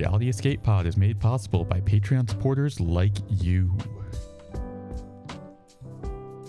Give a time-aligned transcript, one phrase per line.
[0.00, 3.76] Reality Escape Pod is made possible by Patreon supporters like you.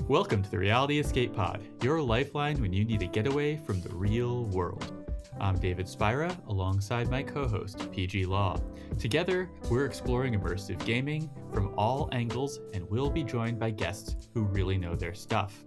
[0.08, 3.90] Welcome to the Reality Escape Pod, your lifeline when you need a getaway from the
[3.90, 5.06] real world.
[5.42, 8.58] I'm David Spira alongside my co host, PG Law.
[8.98, 14.44] Together, we're exploring immersive gaming from all angles and we'll be joined by guests who
[14.44, 15.66] really know their stuff.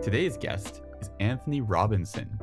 [0.00, 2.40] Today's guest is Anthony Robinson,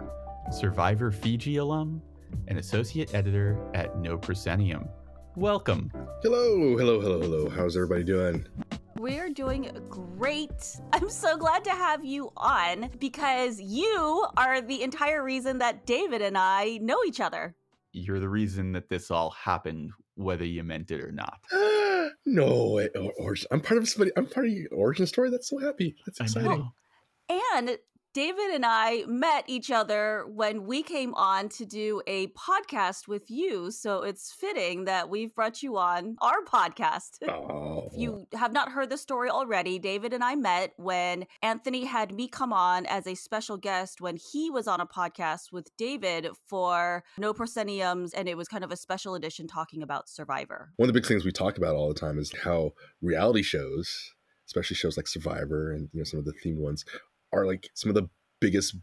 [0.52, 2.00] Survivor Fiji alum
[2.48, 4.88] and associate editor at No Proscenium.
[5.36, 5.92] Welcome.
[6.22, 7.50] Hello, hello, hello, hello.
[7.50, 8.46] How's everybody doing?
[8.98, 10.80] We're doing great.
[10.94, 16.22] I'm so glad to have you on because you are the entire reason that David
[16.22, 17.56] and I know each other.
[17.92, 21.40] You're the reason that this all happened, whether you meant it or not.
[22.26, 22.90] no, way.
[22.96, 24.12] or, or, I'm part of somebody.
[24.16, 25.30] I'm part of your origin story.
[25.32, 25.96] That's so happy.
[26.06, 26.70] That's exciting.
[27.30, 27.78] And
[28.14, 33.32] David and I met each other when we came on to do a podcast with
[33.32, 33.72] you.
[33.72, 37.28] So it's fitting that we've brought you on our podcast.
[37.28, 37.72] Oh.
[37.94, 38.38] If you oh.
[38.38, 42.54] have not heard the story already, David and I met when Anthony had me come
[42.54, 47.34] on as a special guest when he was on a podcast with David for No
[47.34, 50.72] Prosceniums, and it was kind of a special edition talking about Survivor.
[50.78, 54.14] One of the big things we talk about all the time is how reality shows
[54.46, 56.86] especially shows like Survivor and you know some of the themed ones
[57.34, 58.76] are like some of the biggest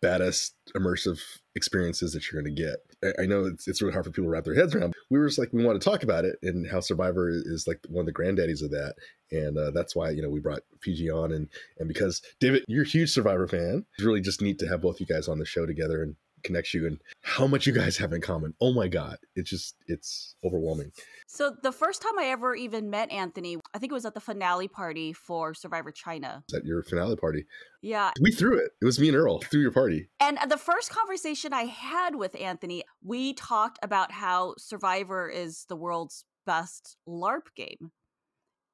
[0.00, 1.20] baddest immersive
[1.54, 2.76] experiences that you're going to get.
[3.20, 4.94] I, know it's, it's really hard for people to wrap their heads around.
[5.10, 7.80] We were just like, we want to talk about it and how Survivor is like
[7.88, 8.94] one of the granddaddies of that.
[9.30, 11.48] And uh, that's why, you know, we brought PG on and,
[11.78, 13.84] and because David, you're a huge Survivor fan.
[13.96, 16.74] It's really just neat to have both you guys on the show together and connects
[16.74, 18.54] you and how much you guys have in common.
[18.60, 19.16] Oh my God.
[19.34, 20.92] It's just, it's overwhelming.
[21.26, 24.20] So the first time I ever even met Anthony, I think it was at the
[24.20, 26.42] finale party for Survivor China.
[26.54, 27.46] At your finale party.
[27.82, 28.10] Yeah.
[28.20, 28.70] We threw it.
[28.80, 30.08] It was me and Earl through your party.
[30.20, 35.76] And the first conversation I had with Anthony, we talked about how Survivor is the
[35.76, 37.92] world's best LARP game.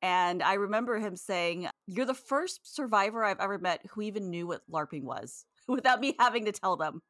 [0.05, 4.47] And I remember him saying, You're the first survivor I've ever met who even knew
[4.47, 7.01] what LARPing was without me having to tell them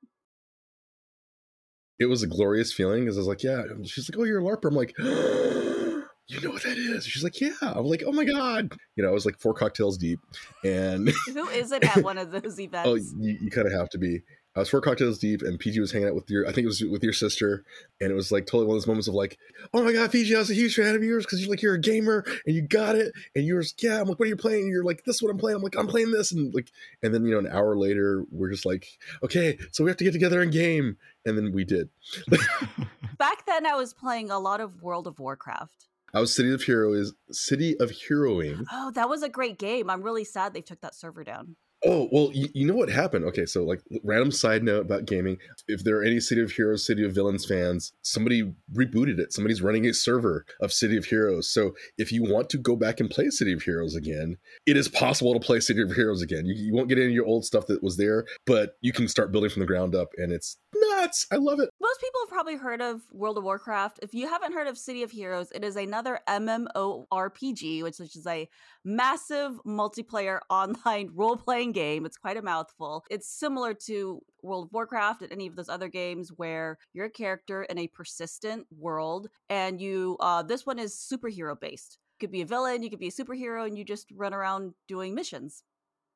[1.99, 3.63] it was a glorious feeling because I was like, yeah.
[3.85, 4.69] She's like, oh, you're a LARPer.
[4.69, 7.07] I'm like, you know what that is?
[7.07, 7.53] She's like, yeah.
[7.63, 8.73] I'm like, oh my god.
[8.97, 10.21] You know, I was like four cocktails deep,
[10.65, 12.89] and who isn't at one of those oh, events?
[12.89, 14.23] oh, you, you kind of have to be.
[14.57, 16.69] I was four cocktails deep, and PG was hanging out with your, I think it
[16.69, 17.65] was with your sister,
[18.01, 19.37] and it was like totally one of those moments of like,
[19.73, 21.75] oh my god, PG, I was a huge fan of yours because you're like you're
[21.75, 24.37] a gamer and you got it, and you're like, yeah, I'm like, what are you
[24.37, 24.65] playing?
[24.65, 25.57] And you're like, this is what I'm playing.
[25.57, 26.71] I'm like, I'm playing this, and like,
[27.03, 28.87] and then you know, an hour later, we're just like,
[29.25, 31.89] okay, so we have to get together and game, and then we did.
[33.19, 35.87] Back then, I was playing a lot of World of Warcraft.
[36.13, 38.67] I was City of Heroes, City of Heroing.
[38.71, 39.91] Oh, that was a great game.
[39.91, 41.57] I'm really sad they took that server down.
[41.87, 43.27] Oh well, you, you, know what happened?
[43.27, 45.37] Okay, so like random side note about gaming:
[45.69, 49.33] if there are any City of Heroes, City of Villains fans, somebody rebooted it.
[49.33, 51.49] Somebody's running a server of City of Heroes.
[51.49, 54.89] So if you want to go back and play City of Heroes again, it is
[54.89, 56.47] possible to play City of Heroes again.
[56.47, 59.07] You, you won't get any of your old stuff that was there, but you can
[59.07, 61.27] start building from the ground up, and it's nuts.
[61.31, 61.71] I love it.
[61.81, 64.01] Most people have probably heard of World of Warcraft.
[64.03, 68.49] If you haven't heard of City of Heroes, it is another MMORPG, which is a
[68.85, 72.07] massive multiplayer online role playing game.
[72.07, 73.05] It's quite a mouthful.
[73.11, 77.11] It's similar to World of Warcraft and any of those other games where you're a
[77.11, 80.17] character in a persistent world, and you.
[80.21, 81.99] Uh, this one is superhero based.
[82.15, 84.75] You could be a villain, you could be a superhero, and you just run around
[84.87, 85.63] doing missions.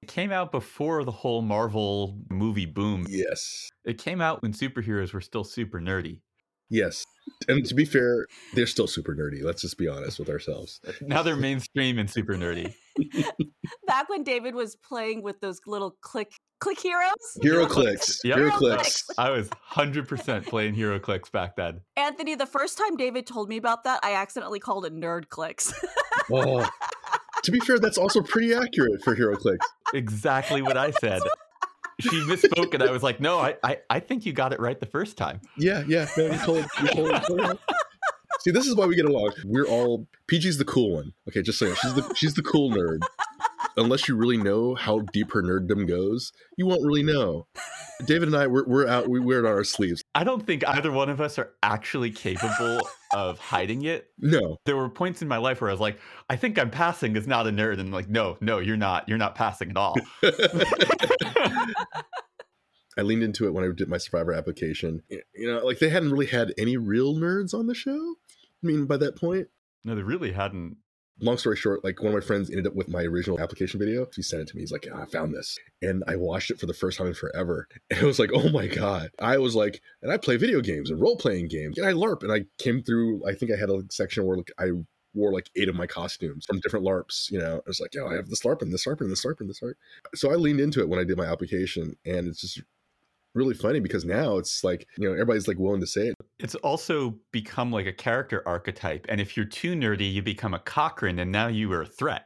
[0.02, 3.06] It came out before the whole Marvel movie boom.
[3.08, 3.68] Yes.
[3.84, 6.20] It came out when superheroes were still super nerdy.
[6.70, 7.04] Yes.
[7.48, 9.42] And to be fair, they're still super nerdy.
[9.42, 10.80] Let's just be honest with ourselves.
[11.00, 12.74] Now they're mainstream and super nerdy.
[13.86, 17.12] Back when David was playing with those little click click heroes.
[17.42, 18.18] HeroClix.
[18.24, 18.36] Yep.
[18.36, 19.04] Hero, clicks.
[19.16, 21.80] I was 100% playing HeroClix back then.
[21.96, 25.72] Anthony, the first time David told me about that, I accidentally called it nerd clicks.
[26.32, 26.68] oh.
[27.44, 29.58] To be fair, that's also pretty accurate for HeroClix.
[29.94, 31.22] Exactly what I said.
[32.00, 34.78] she misspoke, and I was like, "No, I, I, I think you got it right
[34.78, 36.06] the first time." Yeah, yeah.
[36.16, 37.58] No, you told, you told, you told
[38.40, 39.32] See, this is why we get along.
[39.44, 41.12] We're all PG's the cool one.
[41.28, 43.00] Okay, just saying, she's the she's the cool nerd
[43.78, 47.46] unless you really know how deep her nerddom goes, you won't really know.
[48.04, 50.02] David and I, we're, we're out, we wear it on our sleeves.
[50.14, 52.80] I don't think either one of us are actually capable
[53.14, 54.08] of hiding it.
[54.18, 54.58] No.
[54.66, 55.98] There were points in my life where I was like,
[56.28, 57.78] I think I'm passing as not a nerd.
[57.80, 59.08] And like, no, no, you're not.
[59.08, 59.96] You're not passing at all.
[62.98, 65.02] I leaned into it when I did my Survivor application.
[65.08, 68.16] You know, like they hadn't really had any real nerds on the show.
[68.62, 69.48] I mean, by that point.
[69.84, 70.76] No, they really hadn't
[71.20, 74.06] long story short, like one of my friends ended up with my original application video.
[74.14, 74.62] He sent it to me.
[74.62, 75.58] He's like, I found this.
[75.82, 77.68] And I watched it for the first time in forever.
[77.90, 79.10] And it was like, oh my God.
[79.18, 81.78] I was like, and I play video games and role playing games.
[81.78, 82.22] And I LARP.
[82.22, 84.70] And I came through, I think I had a section where like I
[85.14, 87.30] wore like eight of my costumes from different LARPs.
[87.30, 89.24] You know, I was like, oh, I have this LARP and this LARP and this
[89.24, 89.74] LARP and this LARP.
[90.14, 91.96] So I leaned into it when I did my application.
[92.04, 92.62] And it's just
[93.34, 96.14] really funny because now it's like, you know, everybody's like willing to say it.
[96.38, 99.06] It's also become like a character archetype.
[99.08, 102.24] And if you're too nerdy, you become a Cochran and now you are a threat.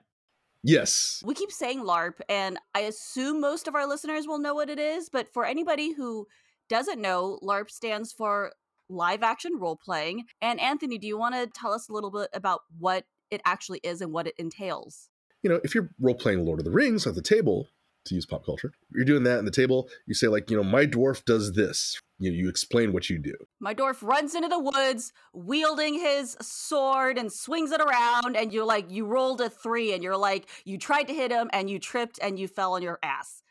[0.64, 1.20] Yes.
[1.24, 4.78] We keep saying LARP, and I assume most of our listeners will know what it
[4.78, 5.08] is.
[5.08, 6.28] But for anybody who
[6.68, 8.52] doesn't know, LARP stands for
[8.88, 10.24] live action role playing.
[10.40, 13.80] And Anthony, do you want to tell us a little bit about what it actually
[13.82, 15.08] is and what it entails?
[15.42, 17.66] You know, if you're role playing Lord of the Rings at the table,
[18.04, 20.64] to use pop culture, you're doing that on the table, you say, like, you know,
[20.64, 22.00] my dwarf does this.
[22.18, 23.34] You, know, you explain what you do.
[23.60, 28.64] My dwarf runs into the woods wielding his sword and swings it around, and you're
[28.64, 31.78] like, you rolled a three, and you're like, you tried to hit him, and you
[31.78, 33.42] tripped, and you fell on your ass.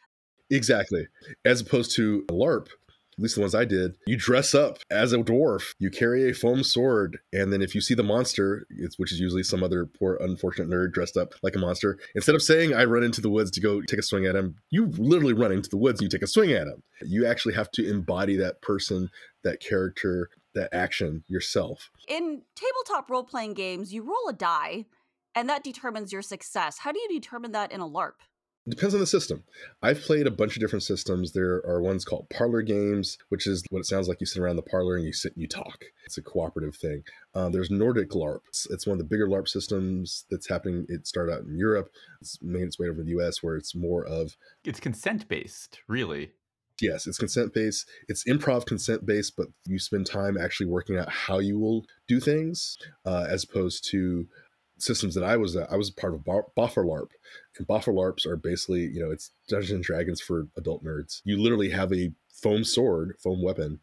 [0.49, 1.07] Exactly.
[1.45, 2.67] As opposed to a LARP,
[3.13, 6.33] at least the ones I did, you dress up as a dwarf, you carry a
[6.33, 8.65] foam sword, and then if you see the monster,
[8.97, 12.41] which is usually some other poor, unfortunate nerd dressed up like a monster, instead of
[12.41, 15.33] saying, I run into the woods to go take a swing at him, you literally
[15.33, 16.83] run into the woods and you take a swing at him.
[17.05, 19.09] You actually have to embody that person,
[19.43, 21.89] that character, that action yourself.
[22.07, 24.85] In tabletop role playing games, you roll a die,
[25.35, 26.79] and that determines your success.
[26.79, 28.15] How do you determine that in a LARP?
[28.69, 29.43] Depends on the system.
[29.81, 31.31] I've played a bunch of different systems.
[31.31, 34.19] There are ones called parlor games, which is what it sounds like.
[34.19, 35.85] You sit around the parlor and you sit and you talk.
[36.05, 37.03] It's a cooperative thing.
[37.33, 38.41] Uh, there's Nordic LARP.
[38.49, 40.85] It's, it's, one of the bigger LARP systems that's happening.
[40.89, 41.89] It started out in Europe.
[42.21, 45.79] It's made its way over to the US, where it's more of it's consent based,
[45.87, 46.31] really.
[46.79, 47.87] Yes, it's consent based.
[48.07, 52.19] It's improv consent based, but you spend time actually working out how you will do
[52.19, 54.27] things, uh, as opposed to
[54.81, 57.09] systems that I was at, I was part of Boffer LARP,
[57.57, 61.21] and Boffer LARPs are basically you know it's Dungeons and Dragons for adult nerds.
[61.23, 63.79] You literally have a foam sword, foam weapon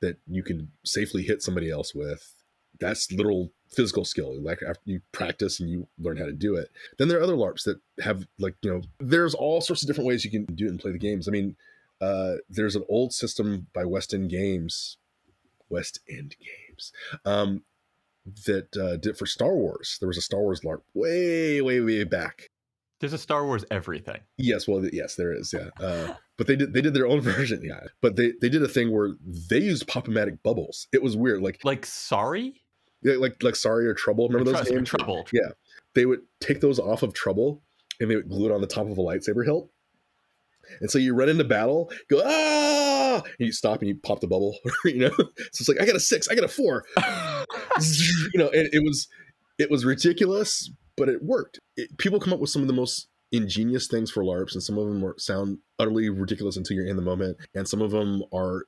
[0.00, 2.34] that you can safely hit somebody else with.
[2.80, 4.40] That's literal physical skill.
[4.40, 6.70] Like after you practice and you learn how to do it.
[6.98, 10.08] Then there are other LARPs that have like you know there's all sorts of different
[10.08, 11.28] ways you can do it and play the games.
[11.28, 11.56] I mean,
[12.00, 14.98] uh, there's an old system by West End Games,
[15.68, 16.92] West End Games,
[17.24, 17.62] um,
[18.46, 19.98] that uh, did for Star Wars.
[20.00, 22.50] There was a Star Wars LARP way, way, way back.
[23.00, 24.20] There's a Star Wars everything.
[24.38, 25.52] Yes, well, yes, there is.
[25.52, 27.60] Yeah, uh, but they did they did their own version.
[27.62, 29.10] Yeah, but they they did a thing where
[29.50, 30.88] they used pop-o-matic bubbles.
[30.92, 32.62] It was weird, like like sorry,
[33.02, 34.28] yeah, like like sorry or trouble.
[34.28, 34.88] Remember those games?
[34.88, 35.26] Trouble.
[35.32, 35.50] Yeah,
[35.94, 37.62] they would take those off of trouble
[38.00, 39.70] and they would glue it on the top of a lightsaber hilt.
[40.80, 44.26] And so you run into battle, go ah, and you stop and you pop the
[44.26, 44.56] bubble.
[44.84, 46.84] you know, so it's like I got a six, I got a four.
[48.32, 49.08] you know, and it was
[49.58, 51.60] it was ridiculous, but it worked.
[51.76, 54.78] It, people come up with some of the most ingenious things for LARPs, and some
[54.78, 58.22] of them are, sound utterly ridiculous until you're in the moment, and some of them
[58.32, 58.64] are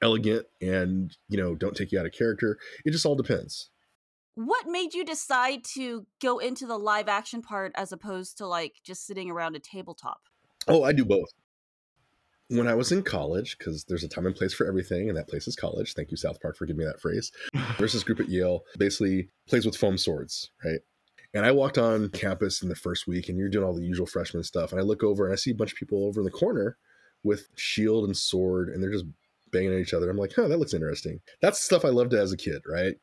[0.00, 2.58] elegant and you know don't take you out of character.
[2.84, 3.70] It just all depends.
[4.34, 8.74] What made you decide to go into the live action part as opposed to like
[8.84, 10.20] just sitting around a tabletop?
[10.68, 11.32] Oh, I do both.
[12.48, 15.28] When I was in college, because there's a time and place for everything, and that
[15.28, 15.92] place is college.
[15.94, 17.30] Thank you, South Park, for giving me that phrase.
[17.78, 20.80] There's this group at Yale, basically plays with foam swords, right?
[21.34, 24.06] And I walked on campus in the first week, and you're doing all the usual
[24.06, 24.72] freshman stuff.
[24.72, 26.78] And I look over and I see a bunch of people over in the corner
[27.22, 29.04] with shield and sword, and they're just
[29.50, 30.08] banging at each other.
[30.08, 31.20] I'm like, huh, that looks interesting.
[31.42, 32.94] That's stuff I loved as a kid, right?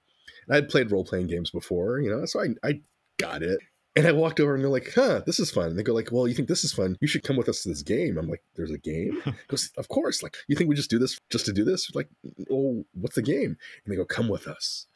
[0.48, 2.81] And I'd played role playing games before, you know, so I, I
[3.17, 3.60] got it.
[3.95, 5.67] And I walked over and they're like, huh, this is fun.
[5.67, 6.97] And they go like, well, you think this is fun?
[6.99, 8.17] You should come with us to this game.
[8.17, 9.21] I'm like, there's a game?
[9.47, 10.21] goes, of course.
[10.21, 11.89] Like, you think we just do this just to do this?
[11.95, 12.09] Like,
[12.51, 13.57] oh, what's the game?
[13.85, 14.87] And they go, come with us.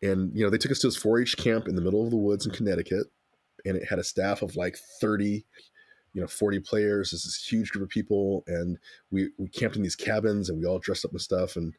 [0.00, 2.16] And, you know, they took us to this 4-H camp in the middle of the
[2.16, 3.08] woods in Connecticut.
[3.64, 5.44] And it had a staff of like 30,
[6.14, 7.10] you know, 40 players.
[7.10, 8.44] This is huge group of people.
[8.46, 8.78] And
[9.10, 11.56] we, we camped in these cabins and we all dressed up and stuff.
[11.56, 11.74] And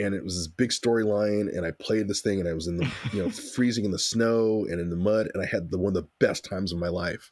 [0.00, 2.76] and it was this big storyline and i played this thing and i was in
[2.76, 5.78] the you know freezing in the snow and in the mud and i had the
[5.78, 7.30] one of the best times of my life.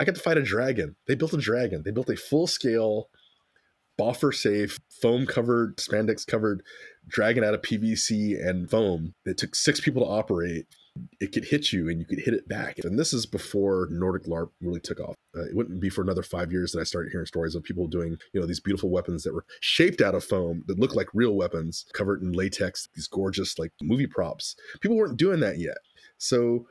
[0.00, 0.96] I got to fight a dragon.
[1.06, 1.82] They built a dragon.
[1.84, 3.10] They built a full scale
[4.00, 6.62] boffer safe foam covered spandex covered
[7.06, 9.14] dragon out of pvc and foam.
[9.26, 10.66] It took six people to operate
[11.20, 12.78] it could hit you and you could hit it back.
[12.84, 15.14] And this is before Nordic LARP really took off.
[15.36, 17.86] Uh, it wouldn't be for another five years that I started hearing stories of people
[17.86, 21.08] doing, you know, these beautiful weapons that were shaped out of foam that looked like
[21.14, 24.56] real weapons, covered in latex, these gorgeous like movie props.
[24.80, 25.78] People weren't doing that yet.
[26.18, 26.66] So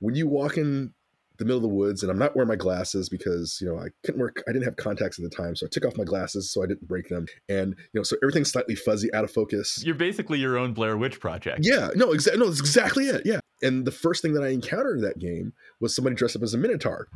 [0.00, 0.92] when you walk in
[1.38, 3.88] the middle of the woods and I'm not wearing my glasses because, you know, I
[4.04, 5.56] couldn't work, I didn't have contacts at the time.
[5.56, 7.26] So I took off my glasses so I didn't break them.
[7.48, 9.82] And, you know, so everything's slightly fuzzy, out of focus.
[9.84, 11.60] You're basically your own Blair Witch project.
[11.62, 12.40] Yeah, no, exactly.
[12.40, 13.22] No, that's exactly it.
[13.24, 13.40] Yeah.
[13.62, 16.54] And the first thing that I encountered in that game was somebody dressed up as
[16.54, 17.08] a Minotaur.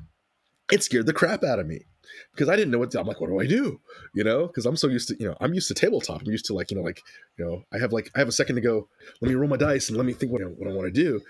[0.71, 1.87] It scared the crap out of me
[2.33, 3.81] because I didn't know what to, I'm like, what do I do?
[4.15, 6.23] You know, because I'm so used to, you know, I'm used to tabletop.
[6.23, 7.01] I'm used to like, you know, like,
[7.39, 8.89] you know, I have like, I have a second to go.
[9.21, 11.03] Let me roll my dice and let me think what I, what I want to
[11.03, 11.21] do.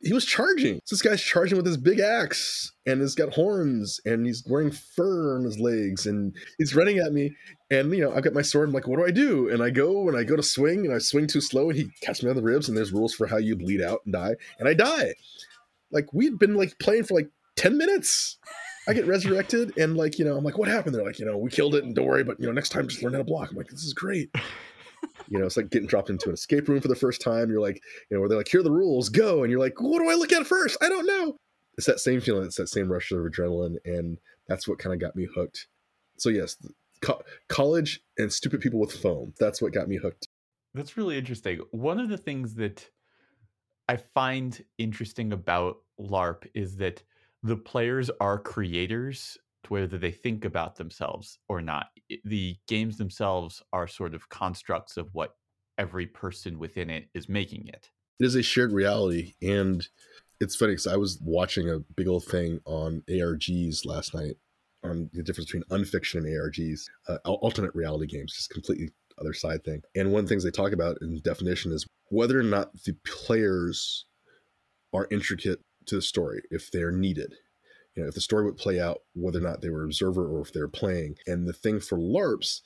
[0.00, 0.80] He was charging.
[0.84, 4.70] So this guy's charging with his big axe and he's got horns and he's wearing
[4.70, 7.34] fur on his legs and he's running at me.
[7.70, 8.68] And, you know, I've got my sword.
[8.68, 9.48] I'm like, what do I do?
[9.48, 11.90] And I go and I go to swing and I swing too slow and he
[12.00, 14.36] catches me on the ribs and there's rules for how you bleed out and die.
[14.60, 15.14] And I die.
[15.90, 18.38] Like we'd been like playing for like 10 minutes.
[18.86, 20.94] I get resurrected and like, you know, I'm like, what happened?
[20.94, 22.88] They're like, you know, we killed it and don't worry, but you know, next time
[22.88, 23.50] just learn how to block.
[23.50, 24.30] I'm like, this is great.
[25.30, 27.50] You know, it's like getting dropped into an escape room for the first time.
[27.50, 27.80] You're like,
[28.10, 29.42] you know, where they're like, here are the rules, go.
[29.42, 30.76] And you're like, what do I look at first?
[30.82, 31.36] I don't know.
[31.76, 32.44] It's that same feeling.
[32.44, 33.76] It's that same rush of adrenaline.
[33.84, 34.18] And
[34.48, 35.68] that's what kind of got me hooked.
[36.16, 36.56] So yes,
[37.02, 39.34] co- college and stupid people with foam.
[39.38, 40.26] That's what got me hooked.
[40.74, 41.60] That's really interesting.
[41.70, 42.88] One of the things that
[43.88, 47.02] I find interesting about LARP is that
[47.42, 49.38] the players are creators
[49.70, 51.86] whether they think about themselves or not.
[52.24, 55.34] The games themselves are sort of constructs of what
[55.76, 57.90] every person within it is making it.
[58.20, 59.86] It is a shared reality and
[60.40, 64.34] it's funny because i was watching a big old thing on args last night
[64.84, 69.64] on the difference between unfiction and args uh, alternate reality games just completely other side
[69.64, 69.82] thing.
[69.94, 72.94] And one of the things they talk about in definition is whether or not the
[73.04, 74.06] players
[74.92, 77.34] are intricate to the story if they're needed.
[77.98, 80.40] You know, if the story would play out, whether or not they were observer or
[80.40, 81.16] if they're playing.
[81.26, 82.60] And the thing for LARPs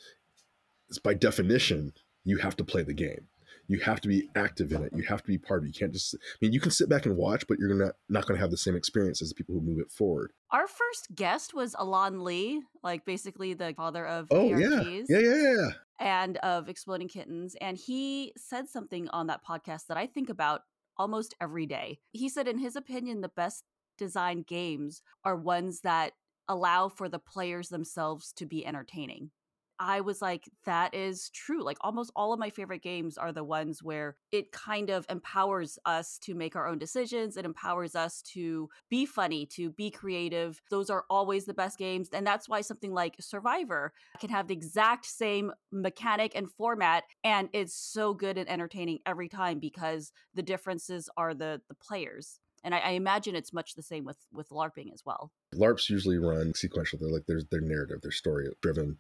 [0.91, 3.29] is by definition, you have to play the game.
[3.67, 4.93] You have to be active in it.
[4.95, 5.69] You have to be part of it.
[5.69, 8.27] You can't just I mean you can sit back and watch, but you're not not
[8.27, 10.33] gonna have the same experience as the people who move it forward.
[10.51, 15.07] Our first guest was Elan Lee, like basically the father of oh, ARGs.
[15.09, 15.19] Yeah.
[15.19, 15.69] yeah, yeah, yeah.
[15.99, 17.57] And of Exploding Kittens.
[17.59, 20.65] And he said something on that podcast that I think about
[20.99, 22.01] almost every day.
[22.11, 23.65] He said, in his opinion, the best
[23.99, 26.13] designed games are ones that
[26.49, 29.31] allow for the players themselves to be entertaining.
[29.79, 31.65] I was like, that is true.
[31.65, 35.77] Like almost all of my favorite games are the ones where it kind of empowers
[35.85, 37.37] us to make our own decisions.
[37.37, 40.61] It empowers us to be funny, to be creative.
[40.71, 42.11] Those are always the best games.
[42.13, 47.03] And that's why something like Survivor can have the exact same mechanic and format.
[47.25, 52.39] And it's so good and entertaining every time because the differences are the the players
[52.65, 56.19] and I, I, imagine it's much the same with with larping as well larps usually
[56.19, 58.99] run sequential they're like there's their narrative their story driven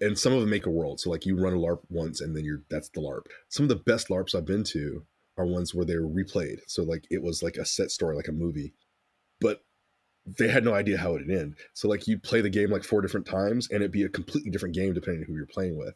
[0.00, 1.00] and some of them make a world.
[1.00, 3.26] So like you run a LARP once and then you're that's the LARP.
[3.48, 5.04] Some of the best LARPs I've been to
[5.38, 6.60] are ones where they were replayed.
[6.66, 8.74] So like it was like a set story, like a movie,
[9.40, 9.62] but
[10.26, 11.56] they had no idea how it'd end.
[11.74, 14.50] So like you play the game like four different times and it'd be a completely
[14.50, 15.94] different game depending on who you're playing with.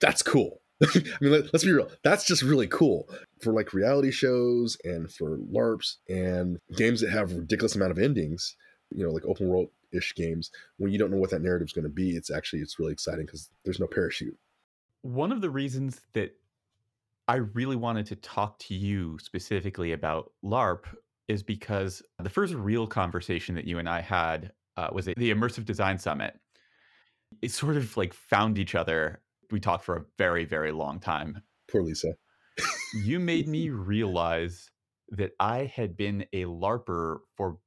[0.00, 0.60] That's cool.
[0.84, 1.90] I mean, let, us be real.
[2.04, 3.08] That's just really cool
[3.40, 8.56] for like reality shows and for LARPs and games that have ridiculous amount of endings.
[8.94, 11.72] You know, like open world ish games when you don't know what that narrative is
[11.72, 14.36] going to be it's actually it's really exciting because there's no parachute
[15.02, 16.34] one of the reasons that
[17.28, 20.84] i really wanted to talk to you specifically about larp
[21.28, 25.32] is because the first real conversation that you and i had uh, was at the
[25.32, 26.38] immersive design summit
[27.42, 31.42] it sort of like found each other we talked for a very very long time
[31.68, 32.14] poor lisa
[33.04, 34.70] you made me realize
[35.10, 37.58] that i had been a larper for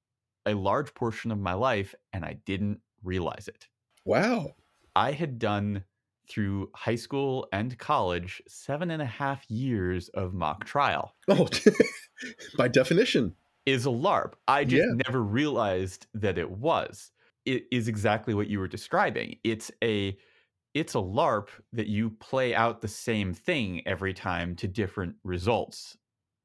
[0.46, 3.68] a large portion of my life and I didn't realize it.
[4.06, 4.56] Wow.
[4.96, 5.84] I had done
[6.30, 11.16] through high school and college seven and a half years of mock trial.
[11.28, 11.48] Oh,
[12.58, 13.36] by definition.
[13.66, 14.34] Is a LARP.
[14.48, 15.02] I just yeah.
[15.06, 17.12] never realized that it was.
[17.46, 19.38] It is exactly what you were describing.
[19.44, 20.18] It's a
[20.74, 25.98] it's a LARP that you play out the same thing every time to different results.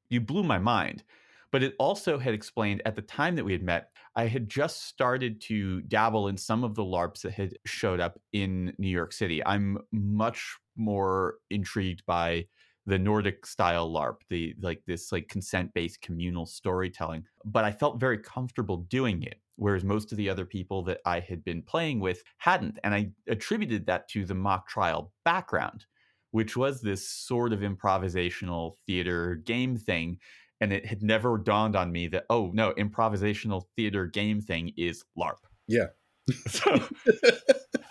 [0.09, 1.03] You blew my mind.
[1.51, 4.87] But it also had explained at the time that we had met, I had just
[4.87, 9.13] started to dabble in some of the LARPs that had showed up in New York
[9.13, 9.45] City.
[9.45, 12.47] I'm much more intrigued by
[12.85, 17.23] the Nordic style LARP, the like this like consent based communal storytelling.
[17.45, 21.19] But I felt very comfortable doing it, whereas most of the other people that I
[21.19, 22.79] had been playing with hadn't.
[22.83, 25.85] And I attributed that to the mock trial background,
[26.31, 30.19] which was this sort of improvisational theater game thing
[30.61, 35.03] and it had never dawned on me that oh no improvisational theater game thing is
[35.17, 35.37] larp.
[35.67, 35.87] Yeah.
[36.47, 36.81] So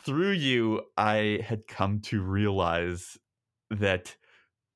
[0.05, 3.17] through you i had come to realize
[3.71, 4.17] that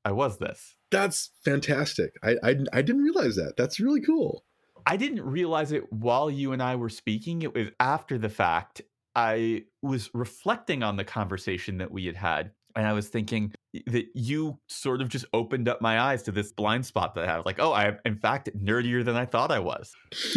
[0.05, 0.77] i was this.
[0.91, 2.13] That's fantastic.
[2.23, 3.55] I, I i didn't realize that.
[3.57, 4.45] That's really cool
[4.89, 8.83] i didn't realize it while you and i were speaking it was after the fact
[9.15, 13.53] i was reflecting on the conversation that we had had And I was thinking
[13.87, 17.27] that you sort of just opened up my eyes to this blind spot that I
[17.27, 17.45] have.
[17.45, 19.93] Like, oh, I'm in fact nerdier than I thought I was.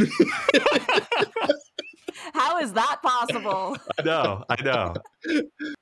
[2.33, 3.77] How is that possible?
[3.99, 4.93] I know, I know.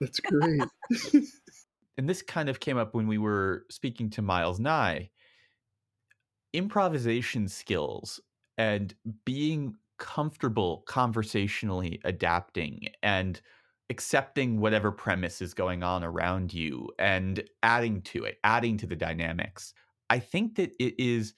[0.02, 0.62] That's great.
[1.98, 5.12] and this kind of came up when we were speaking to Miles Nye.
[6.52, 8.20] Improvisation skills
[8.60, 13.42] and being comfortable conversationally adapting and
[13.90, 18.96] accepting whatever premise is going on around you and adding to it, adding to the
[18.96, 19.74] dynamics.
[20.12, 21.34] I think that it is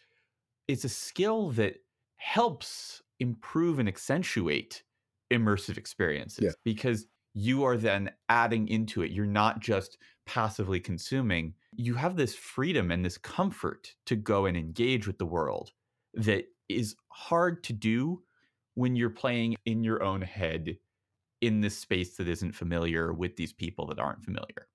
[0.68, 1.78] it's a skill that
[2.18, 4.84] helps improve and accentuate
[5.32, 6.52] immersive experiences Yeah.
[6.64, 9.12] because you are then adding into it.
[9.12, 11.56] You're not just passively consuming.
[11.78, 15.72] You have this freedom and this comfort to go and engage with the world
[16.14, 18.24] that is hard to do
[18.76, 20.78] when you're playing in your own head
[21.42, 24.68] in this space that isn't familiar with these people that aren't familiar.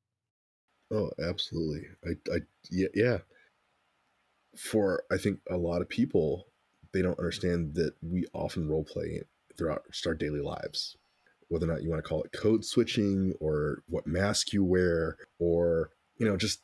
[0.93, 1.87] Oh, absolutely.
[2.05, 2.38] I, I,
[2.71, 3.19] yeah, yeah.
[4.57, 6.47] For I think a lot of people,
[6.93, 9.23] they don't understand that we often role play
[9.57, 10.97] throughout just our daily lives.
[11.49, 15.17] Whether or not you want to call it code switching or what mask you wear,
[15.38, 16.61] or you know, just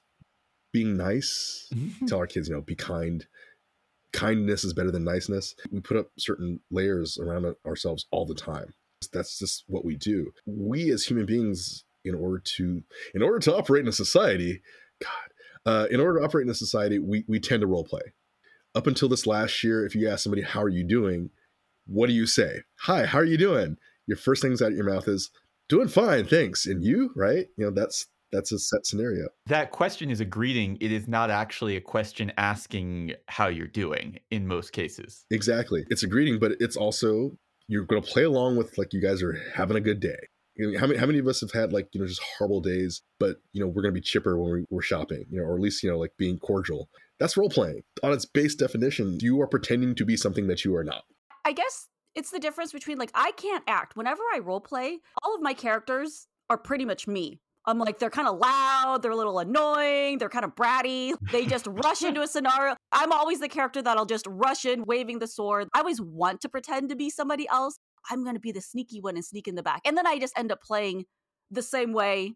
[0.72, 1.68] being nice.
[1.72, 2.06] Mm-hmm.
[2.06, 3.26] Tell our kids, you know, be kind.
[4.12, 5.54] Kindness is better than niceness.
[5.70, 8.74] We put up certain layers around ourselves all the time.
[9.12, 10.32] That's just what we do.
[10.46, 12.82] We as human beings, in order to
[13.14, 14.62] in order to operate in a society,
[15.00, 18.12] God, uh, in order to operate in a society, we we tend to role play.
[18.74, 21.30] Up until this last year, if you ask somebody how are you doing,
[21.86, 22.62] what do you say?
[22.80, 23.76] Hi, how are you doing?
[24.06, 25.30] Your first things out of your mouth is
[25.68, 26.66] doing fine, thanks.
[26.66, 27.48] And you, right?
[27.56, 29.28] You know that's that's a set scenario.
[29.46, 30.78] That question is a greeting.
[30.80, 35.24] It is not actually a question asking how you're doing in most cases.
[35.30, 37.36] Exactly, it's a greeting, but it's also
[37.68, 40.18] you're going to play along with like you guys are having a good day.
[40.56, 42.60] You know, how many how many of us have had like you know just horrible
[42.60, 45.46] days, but you know we're going to be chipper when we, we're shopping, you know,
[45.46, 46.88] or at least you know like being cordial.
[47.18, 47.82] That's role playing.
[48.02, 51.04] On its base definition, you are pretending to be something that you are not.
[51.44, 53.96] I guess it's the difference between like I can't act.
[53.96, 57.40] Whenever I role play, all of my characters are pretty much me.
[57.64, 61.14] I'm like they're kind of loud, they're a little annoying, they're kind of bratty.
[61.30, 62.76] They just rush into a scenario.
[62.90, 65.68] I'm always the character that'll just rush in waving the sword.
[65.72, 67.78] I always want to pretend to be somebody else.
[68.10, 69.82] I'm going to be the sneaky one and sneak in the back.
[69.84, 71.04] And then I just end up playing
[71.50, 72.34] the same way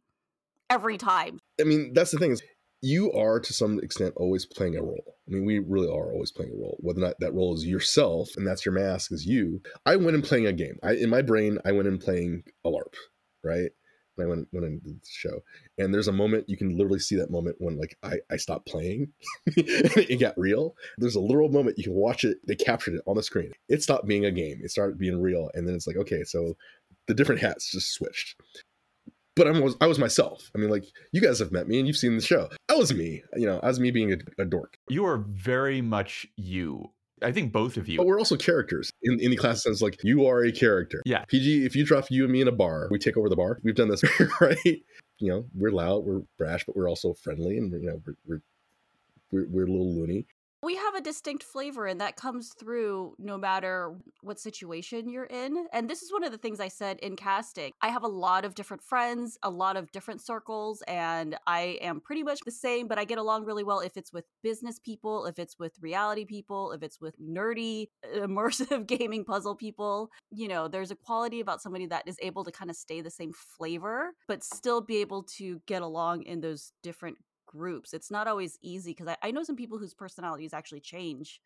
[0.70, 1.38] every time.
[1.60, 2.42] I mean, that's the thing is
[2.82, 5.16] you are to some extent always playing a role.
[5.26, 6.76] I mean, we really are always playing a role.
[6.80, 9.60] Whether or not that role is yourself and that's your mask is you.
[9.84, 10.78] I went in playing a game.
[10.82, 12.94] I in my brain, I went in playing a LARP,
[13.42, 13.70] right?
[14.16, 15.42] When I went, went into the show.
[15.78, 18.66] And there's a moment you can literally see that moment when like I, I stopped
[18.66, 19.12] playing
[19.46, 20.74] it got real.
[20.98, 23.52] There's a literal moment you can watch it, they captured it on the screen.
[23.68, 24.60] It stopped being a game.
[24.62, 25.50] It started being real.
[25.54, 26.56] And then it's like, okay, so
[27.06, 28.36] the different hats just switched
[29.36, 30.50] but I was I was myself.
[30.54, 32.48] I mean, like you guys have met me and you've seen the show.
[32.68, 33.22] I was me.
[33.36, 34.78] You know, I was me being a, a dork.
[34.88, 36.90] You are very much you.
[37.22, 37.96] I think both of you.
[37.96, 39.80] But we're also characters in, in the class sense.
[39.80, 41.02] Like you are a character.
[41.06, 41.24] Yeah.
[41.28, 43.58] PG, if you drop you and me in a bar, we take over the bar.
[43.62, 44.02] We've done this,
[44.40, 44.58] right?
[45.18, 48.42] You know, we're loud, we're brash, but we're also friendly, and you know, we're we're
[49.32, 50.26] we're, we're a little loony.
[50.96, 55.66] A distinct flavor, and that comes through no matter what situation you're in.
[55.70, 57.72] And this is one of the things I said in casting.
[57.82, 62.00] I have a lot of different friends, a lot of different circles, and I am
[62.00, 65.26] pretty much the same, but I get along really well if it's with business people,
[65.26, 70.10] if it's with reality people, if it's with nerdy, immersive gaming puzzle people.
[70.30, 73.10] You know, there's a quality about somebody that is able to kind of stay the
[73.10, 77.92] same flavor, but still be able to get along in those different groups.
[77.92, 81.40] It's not always easy because I, I know some people whose personalities actually change.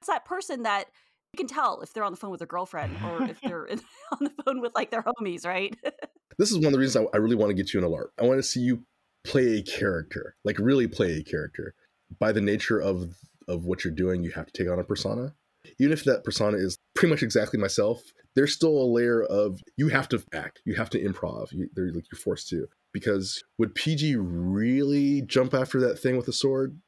[0.00, 0.86] It's that person that
[1.32, 3.80] you can tell if they're on the phone with their girlfriend or if they're in,
[4.12, 5.76] on the phone with like their homies, right?
[6.36, 8.10] This is one of the reasons I, I really want to get you an alert.
[8.18, 8.82] I want to see you
[9.22, 11.74] play a character, like really play a character.
[12.18, 13.14] By the nature of
[13.46, 15.34] of what you're doing, you have to take on a persona.
[15.78, 18.02] Even if that persona is pretty much exactly myself,
[18.34, 21.52] there's still a layer of you have to act, you have to improv.
[21.52, 22.66] You, they're like you're forced to.
[22.94, 26.80] Because would PG really jump after that thing with a sword?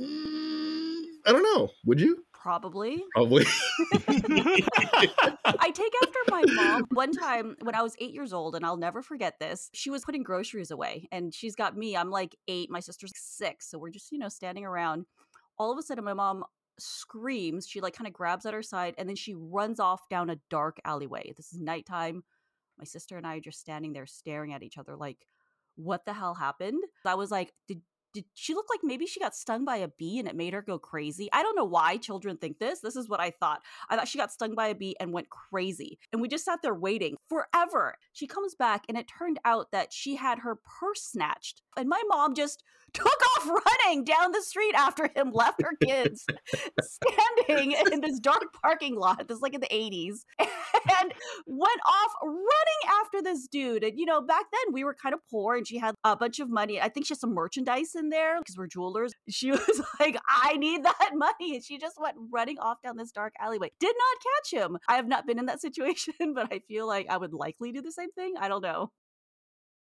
[0.00, 1.68] Mm, I don't know.
[1.84, 2.24] Would you?
[2.32, 3.04] Probably.
[3.14, 3.44] Probably.
[3.90, 6.86] I take after my mom.
[6.92, 10.04] One time when I was eight years old, and I'll never forget this, she was
[10.04, 11.96] putting groceries away, and she's got me.
[11.96, 13.68] I'm like eight, my sister's six.
[13.68, 15.04] So we're just, you know, standing around.
[15.58, 16.44] All of a sudden, my mom
[16.78, 17.66] screams.
[17.66, 20.38] She like kind of grabs at her side, and then she runs off down a
[20.48, 21.32] dark alleyway.
[21.36, 22.22] This is nighttime.
[22.78, 25.26] My sister and I are just standing there staring at each other, like,
[25.78, 26.82] what the hell happened?
[27.04, 27.80] I was like, did
[28.14, 30.62] did she look like maybe she got stung by a bee and it made her
[30.62, 31.28] go crazy?
[31.32, 32.80] I don't know why children think this.
[32.80, 33.60] This is what I thought.
[33.88, 35.98] I thought she got stung by a bee and went crazy.
[36.12, 37.96] And we just sat there waiting forever.
[38.12, 41.62] She comes back and it turned out that she had her purse snatched.
[41.76, 42.64] And my mom just
[42.94, 46.24] took off running down the street after him, left her kids
[46.80, 49.28] standing in this dark parking lot.
[49.28, 50.24] This is like in the 80s.
[51.00, 51.12] And
[51.46, 53.84] went off running after this dude.
[53.84, 56.38] And you know, back then we were kind of poor and she had a bunch
[56.40, 56.80] of money.
[56.80, 59.12] I think she had some merchandise in there because we're jewelers.
[59.30, 61.54] She was like, I need that money.
[61.54, 63.70] And she just went running off down this dark alleyway.
[63.78, 64.78] Did not catch him.
[64.88, 67.82] I have not been in that situation, but I feel like I would likely do
[67.82, 68.34] the same thing.
[68.40, 68.90] I don't know.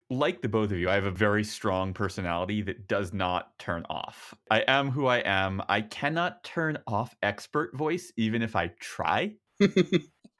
[0.10, 3.86] like the both of you, I have a very strong personality that does not turn
[3.90, 4.34] off.
[4.50, 5.62] I am who I am.
[5.68, 9.36] I cannot turn off expert voice, even if I try.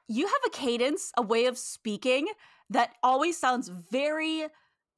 [0.08, 2.28] You have a cadence, a way of speaking
[2.70, 4.46] that always sounds very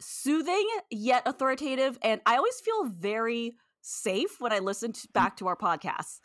[0.00, 1.98] soothing yet authoritative.
[2.02, 5.12] And I always feel very safe when I listen to, mm.
[5.12, 6.20] back to our podcasts.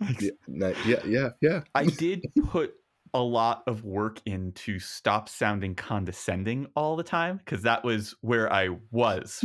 [0.20, 0.30] yeah,
[0.86, 1.60] yeah, yeah, yeah.
[1.74, 2.74] I did put
[3.12, 8.14] a lot of work in to stop sounding condescending all the time because that was
[8.22, 9.44] where I was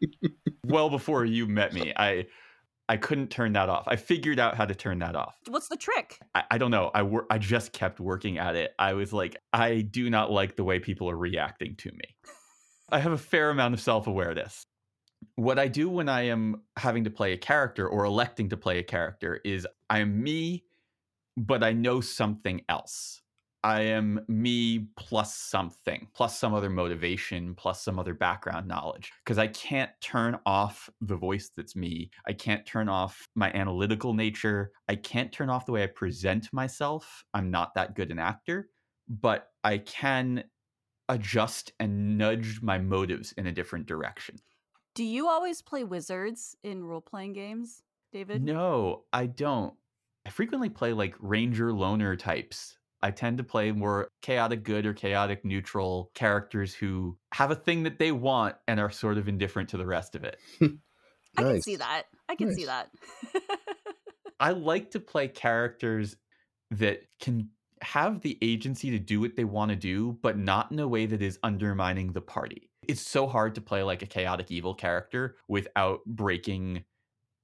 [0.64, 1.92] well before you met me.
[1.96, 2.26] I
[2.90, 3.84] I couldn't turn that off.
[3.86, 5.36] I figured out how to turn that off.
[5.46, 6.18] What's the trick?
[6.34, 6.90] I, I don't know.
[6.92, 8.72] I wor- I just kept working at it.
[8.80, 12.16] I was like, I do not like the way people are reacting to me.
[12.90, 14.66] I have a fair amount of self awareness.
[15.36, 18.80] What I do when I am having to play a character or electing to play
[18.80, 20.64] a character is I am me,
[21.36, 23.22] but I know something else.
[23.62, 29.12] I am me plus something, plus some other motivation, plus some other background knowledge.
[29.24, 32.10] Because I can't turn off the voice that's me.
[32.26, 34.72] I can't turn off my analytical nature.
[34.88, 37.24] I can't turn off the way I present myself.
[37.34, 38.70] I'm not that good an actor,
[39.08, 40.44] but I can
[41.10, 44.36] adjust and nudge my motives in a different direction.
[44.94, 48.42] Do you always play wizards in role playing games, David?
[48.42, 49.74] No, I don't.
[50.26, 52.76] I frequently play like ranger loner types.
[53.02, 57.84] I tend to play more chaotic good or chaotic neutral characters who have a thing
[57.84, 60.38] that they want and are sort of indifferent to the rest of it.
[61.36, 62.04] I can see that.
[62.28, 62.90] I can see that.
[64.40, 66.16] I like to play characters
[66.70, 67.50] that can
[67.82, 71.06] have the agency to do what they want to do, but not in a way
[71.06, 72.70] that is undermining the party.
[72.86, 76.84] It's so hard to play like a chaotic evil character without breaking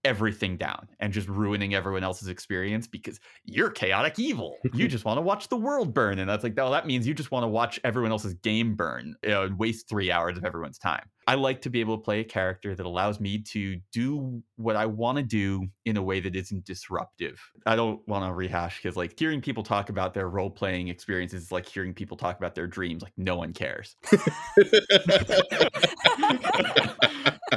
[0.06, 4.56] everything down and just ruining everyone else's experience because you're chaotic evil.
[4.72, 6.20] You just want to watch the world burn.
[6.20, 9.16] And that's like, oh, that means you just want to watch everyone else's game burn
[9.24, 11.10] you know, and waste three hours of everyone's time.
[11.26, 14.76] I like to be able to play a character that allows me to do what
[14.76, 17.40] I want to do in a way that isn't disruptive.
[17.66, 21.42] I don't want to rehash because, like, hearing people talk about their role playing experiences
[21.42, 23.02] is like hearing people talk about their dreams.
[23.02, 23.96] Like, no one cares.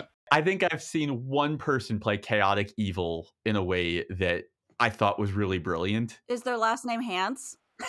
[0.31, 4.45] I think I've seen one person play chaotic evil in a way that
[4.79, 6.19] I thought was really brilliant.
[6.27, 7.57] Is their last name Hans?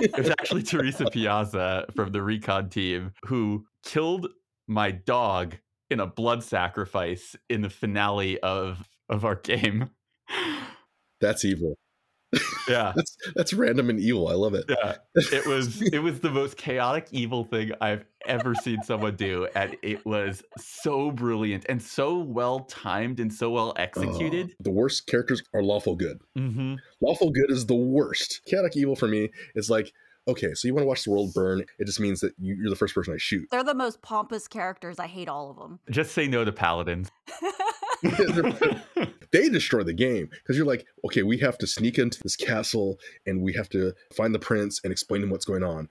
[0.00, 4.28] It was actually Teresa Piazza from the recon team who killed
[4.68, 5.56] my dog
[5.90, 9.90] in a blood sacrifice in the finale of of our game.
[11.20, 11.76] That's evil.
[12.68, 12.92] Yeah.
[12.94, 14.28] That's that's random and evil.
[14.28, 14.64] I love it.
[14.68, 14.96] Yeah.
[15.14, 19.76] It was it was the most chaotic evil thing I've ever seen someone do and
[19.82, 24.50] it was so brilliant and so well timed and so well executed.
[24.52, 26.20] Oh, the worst characters are lawful good.
[26.36, 26.78] Mhm.
[27.00, 28.40] Lawful good is the worst.
[28.46, 29.92] Chaotic evil for me is like,
[30.28, 31.64] okay, so you want to watch the world burn?
[31.78, 33.48] It just means that you, you're the first person I shoot.
[33.50, 34.98] They're the most pompous characters.
[34.98, 35.80] I hate all of them.
[35.90, 37.10] Just say no to paladins.
[39.32, 42.98] they destroy the game because you're like, okay, we have to sneak into this castle
[43.26, 45.88] and we have to find the prince and explain to him what's going on.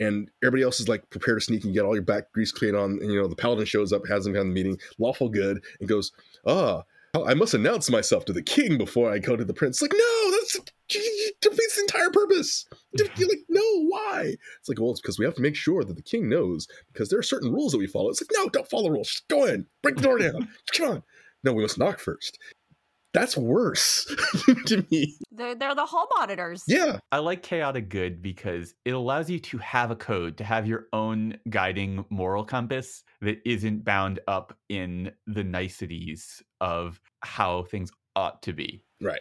[0.00, 2.74] And everybody else is like, prepare to sneak and get all your back grease clean
[2.74, 2.98] on.
[3.02, 5.88] And you know, the paladin shows up, has him have the meeting, lawful good, and
[5.88, 6.12] goes,
[6.46, 6.82] ah,
[7.26, 9.82] I must announce myself to the king before I go to the prince.
[9.82, 10.58] Like, no, that's
[11.40, 12.66] defeats the entire purpose.
[12.92, 14.34] You're like, no, why?
[14.60, 17.08] It's like, well, it's because we have to make sure that the king knows because
[17.08, 18.10] there are certain rules that we follow.
[18.10, 19.08] It's like, no, don't follow rules.
[19.08, 20.48] Just go in, break the door down.
[20.74, 21.02] Come on.
[21.44, 22.38] No, we must knock first.
[23.20, 24.04] That's worse
[24.66, 25.16] to me.
[25.30, 26.62] They're they're the hall monitors.
[26.66, 26.98] Yeah.
[27.12, 30.86] I like chaotic good because it allows you to have a code, to have your
[30.92, 38.42] own guiding moral compass that isn't bound up in the niceties of how things ought
[38.42, 38.82] to be.
[39.00, 39.20] Right.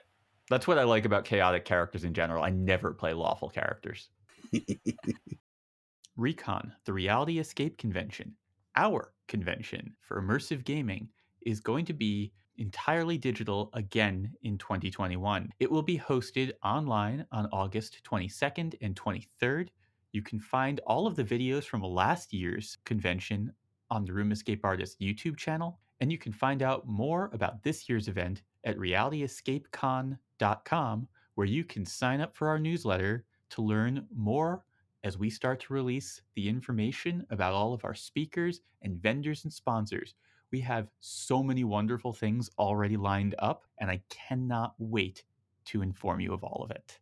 [0.50, 2.44] That's what I like about chaotic characters in general.
[2.44, 4.10] I never play lawful characters.
[6.16, 8.36] Recon, the Reality Escape Convention,
[8.76, 11.10] our convention for immersive gaming,
[11.46, 15.52] is going to be entirely digital again in 2021.
[15.60, 19.70] It will be hosted online on August 22nd and 23rd.
[20.12, 23.54] You can find all of the videos from last year's convention
[23.90, 27.88] on the Room Escape Artist YouTube channel, and you can find out more about this
[27.88, 34.64] year's event at realityescapecon.com, where you can sign up for our newsletter to learn more
[35.04, 39.54] as we start to release the information about all of our speakers and vendors and
[39.54, 40.16] sponsors.
[40.52, 45.24] We have so many wonderful things already lined up, and I cannot wait
[45.66, 47.00] to inform you of all of it.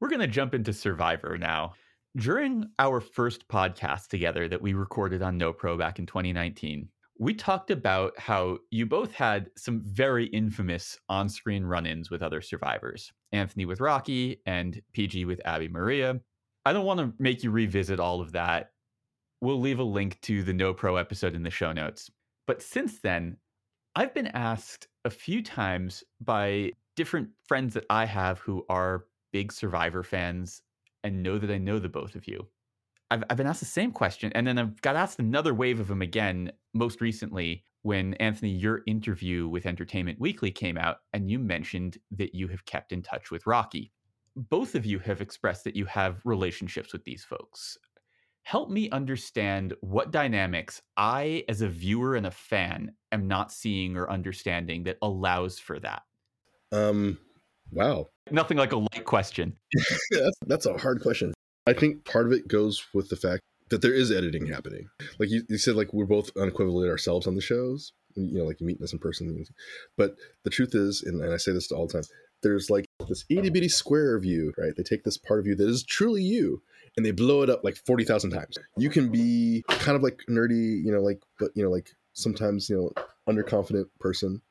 [0.00, 1.74] We're going to jump into Survivor now.
[2.16, 7.70] During our first podcast together that we recorded on NoPro back in 2019, we talked
[7.70, 13.12] about how you both had some very infamous on screen run ins with other survivors
[13.32, 16.20] Anthony with Rocky and PG with Abi-Maria.
[16.64, 18.72] I don't want to make you revisit all of that.
[19.42, 22.08] We'll leave a link to the No Pro episode in the show notes.
[22.46, 23.36] But since then,
[23.96, 29.50] I've been asked a few times by different friends that I have who are big
[29.50, 30.62] Survivor fans
[31.02, 32.46] and know that I know the both of you.
[33.10, 35.88] I've, I've been asked the same question, and then I've got asked another wave of
[35.88, 41.40] them again most recently when Anthony, your interview with Entertainment Weekly came out, and you
[41.40, 43.90] mentioned that you have kept in touch with Rocky.
[44.36, 47.76] Both of you have expressed that you have relationships with these folks.
[48.44, 53.96] Help me understand what dynamics I, as a viewer and a fan, am not seeing
[53.96, 56.02] or understanding that allows for that.
[56.72, 57.18] Um,
[57.70, 58.08] wow.
[58.30, 59.56] Nothing like a light question.
[60.10, 61.32] that's, that's a hard question.
[61.66, 64.88] I think part of it goes with the fact that there is editing happening.
[65.18, 67.92] Like you, you said, like we're both unequivocally ourselves on the shows.
[68.14, 69.44] You know, like you meet us in person.
[69.96, 72.02] But the truth is, and, and I say this all the time,
[72.42, 74.72] there's like this itty bitty square of you, right?
[74.76, 76.60] They take this part of you that is truly you
[76.96, 78.58] and they blow it up like 40,000 times.
[78.76, 82.68] You can be kind of like nerdy, you know, like, but, you know, like sometimes,
[82.68, 82.92] you know,
[83.28, 84.42] underconfident person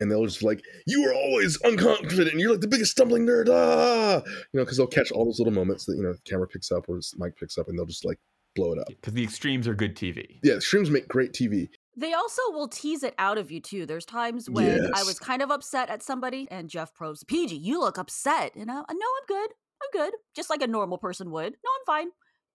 [0.00, 3.48] and they'll just like you are always unconfident and you're like the biggest stumbling nerd
[3.48, 6.48] ah you know because they'll catch all those little moments that you know the camera
[6.48, 8.18] picks up or the mic picks up and they'll just like
[8.56, 12.14] blow it up because the extremes are good tv yeah extremes make great tv they
[12.14, 13.84] also will tease it out of you too.
[13.84, 14.90] There's times when yes.
[14.94, 18.54] I was kind of upset at somebody, and Jeff Probst, PG, you look upset.
[18.54, 19.50] And I, no, I'm good.
[19.82, 20.14] I'm good.
[20.34, 21.52] Just like a normal person would.
[21.52, 22.08] No, I'm fine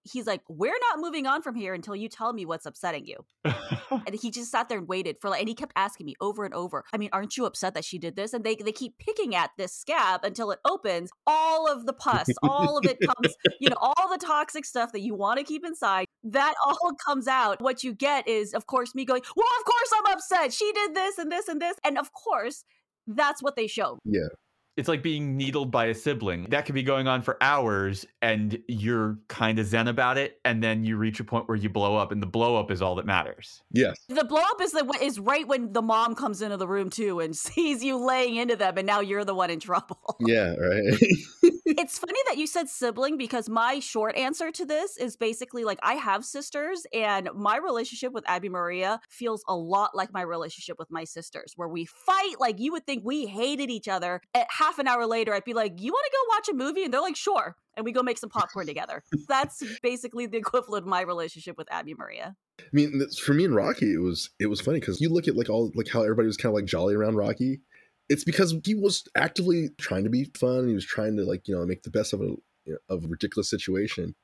[0.05, 3.25] he's like, "We're not moving on from here until you tell me what's upsetting you."
[3.91, 6.45] and he just sat there and waited for like, and he kept asking me over
[6.45, 6.83] and over.
[6.93, 8.33] I mean, aren't you upset that she did this?
[8.33, 11.11] And they they keep picking at this scab until it opens.
[11.27, 15.01] All of the pus, all of it comes, you know, all the toxic stuff that
[15.01, 16.05] you want to keep inside.
[16.23, 17.61] That all comes out.
[17.61, 20.53] What you get is, of course, me going, "Well, of course I'm upset.
[20.53, 22.63] She did this and this and this," and of course.
[23.07, 23.99] That's what they show.
[24.03, 24.29] Yeah
[24.77, 26.47] it's like being needled by a sibling.
[26.49, 30.61] That could be going on for hours and you're kind of zen about it and
[30.61, 32.95] then you reach a point where you blow up and the blow up is all
[32.95, 33.63] that matters.
[33.71, 33.97] Yes.
[34.09, 37.19] The blow up is the is right when the mom comes into the room too
[37.21, 39.97] and sees you laying into them and now you're the one in trouble.
[40.25, 40.97] Yeah, right.
[41.65, 45.77] it's funny that you said sibling because my short answer to this is basically like
[45.83, 50.89] I have sisters and my relationship with Abi-Maria feels a lot like my relationship with
[50.89, 54.79] my sisters where we fight like you would think we hated each other at half
[54.79, 57.01] an hour later, I'd be like, "You want to go watch a movie?" And they're
[57.01, 59.03] like, "Sure." And we go make some popcorn together.
[59.27, 62.35] That's basically the equivalent of my relationship with Abi-Maria.
[62.59, 65.35] I mean, for me and Rocky, it was it was funny because you look at
[65.35, 67.61] like all like how everybody was kind of like jolly around Rocky.
[68.09, 70.67] It's because he was actively trying to be fun.
[70.67, 73.03] He was trying to like you know make the best of a you know, of
[73.03, 74.15] a ridiculous situation,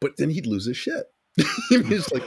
[0.00, 1.06] but then he'd lose his shit.
[1.70, 2.24] It's like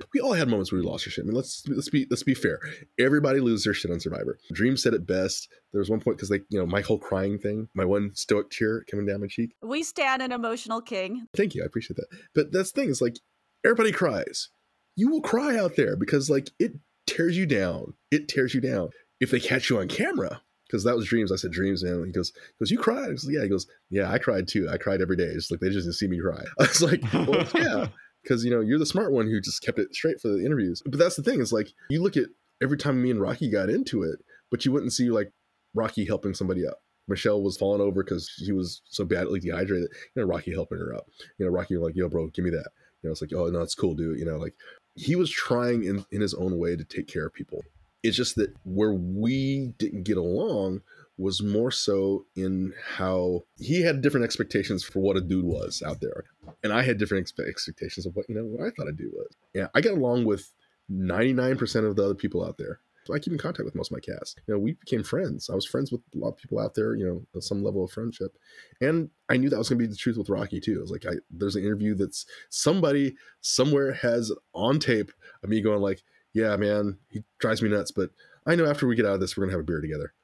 [0.14, 1.24] we all had moments where we lost our shit.
[1.24, 2.60] I mean, let's let's be let's be fair.
[2.98, 4.38] Everybody loses their shit on Survivor.
[4.52, 5.48] Dreamz said it best.
[5.72, 8.50] There was one point because like you know my whole crying thing, my one stoic
[8.50, 9.56] tear coming down my cheek.
[9.62, 11.26] We stand an emotional king.
[11.36, 12.06] Thank you, I appreciate that.
[12.34, 13.18] But that's the thing is like
[13.64, 14.50] everybody cries.
[14.96, 16.74] You will cry out there because like it
[17.06, 17.94] tears you down.
[18.12, 18.90] It tears you down
[19.20, 20.42] if they catch you on camera.
[20.66, 21.30] Because that was Dreamz.
[21.30, 22.06] I said Dreamz, man.
[22.06, 23.04] He goes, he goes, you cried.
[23.04, 23.42] I was like, yeah.
[23.42, 24.66] He goes, yeah, I cried too.
[24.68, 25.24] I cried every day.
[25.24, 26.42] It's like they just didn't see me cry.
[26.58, 27.88] I was like, well, yeah
[28.24, 30.82] because you know you're the smart one who just kept it straight for the interviews.
[30.84, 32.26] But that's the thing is like you look at
[32.62, 34.18] every time me and Rocky got into it,
[34.50, 35.32] but you wouldn't see like
[35.74, 36.80] Rocky helping somebody up.
[37.06, 39.90] Michelle was falling over because she was so badly dehydrated.
[40.14, 41.06] You know, Rocky helping her up.
[41.38, 42.70] You know, Rocky like, yo, bro, give me that.
[43.02, 44.18] You know, it's like, oh no, it's cool, dude.
[44.18, 44.54] You know, like
[44.94, 47.62] he was trying in, in his own way to take care of people.
[48.02, 50.82] It's just that where we didn't get along
[51.16, 56.00] was more so in how he had different expectations for what a dude was out
[56.00, 56.24] there,
[56.62, 59.36] and I had different expectations of what you know what I thought a dude was.
[59.54, 60.50] Yeah, I got along with
[60.88, 62.80] ninety nine percent of the other people out there.
[63.12, 64.40] I keep in contact with most of my cast.
[64.46, 65.50] You know, we became friends.
[65.50, 66.94] I was friends with a lot of people out there.
[66.94, 68.36] You know, some level of friendship,
[68.80, 70.78] and I knew that was going to be the truth with Rocky too.
[70.78, 75.60] It was like, I, there's an interview that's somebody somewhere has on tape of me
[75.60, 78.10] going like, "Yeah, man, he drives me nuts," but
[78.46, 80.14] I know after we get out of this, we're gonna have a beer together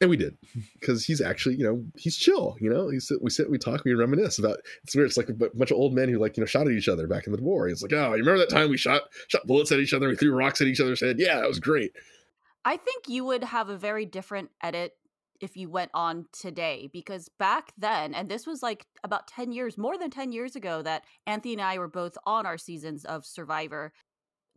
[0.00, 0.36] and we did
[0.78, 2.88] because he's actually you know he's chill you know?
[2.88, 5.70] He sit we sit we talk we reminisce about it's weird it's like a bunch
[5.70, 7.68] of old men who like you know shot at each other back in the war.
[7.68, 10.08] He's like oh you remember that time we shot shot bullets at each other?
[10.08, 11.16] We threw rocks at each other's head?
[11.18, 11.92] Yeah that was great.
[12.64, 14.94] I think you would have a very different edit
[15.40, 19.78] if you went on today because back then, and this was like about 10 years,
[19.78, 23.24] more than 10 years ago, that Anthony and I were both on our seasons of
[23.24, 23.92] Survivor.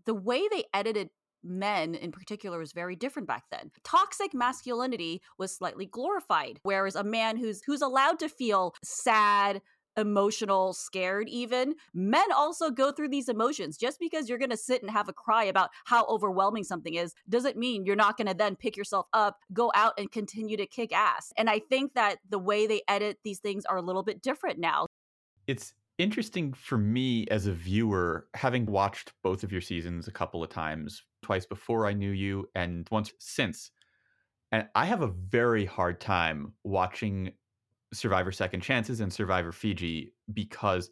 [0.05, 1.09] The way they edited
[1.43, 3.71] men in particular was very different back then.
[3.83, 9.61] Toxic masculinity was slightly glorified, whereas a man who's who's allowed to feel sad,
[9.97, 11.75] emotional, scared even.
[11.93, 13.77] Men also go through these emotions.
[13.77, 17.13] Just because you're going to sit and have a cry about how overwhelming something is
[17.29, 20.65] doesn't mean you're not going to then pick yourself up, go out and continue to
[20.65, 21.31] kick ass.
[21.37, 24.59] And I think that the way they edit these things are a little bit different
[24.59, 24.87] now.
[25.47, 30.43] It's interesting for me as a viewer, having watched both of your seasons a couple
[30.43, 33.71] of times, twice before I knew you and once since.
[34.51, 37.31] And I have a very hard time watching
[37.93, 40.89] Survivor Second Chances and Survivor Fiji because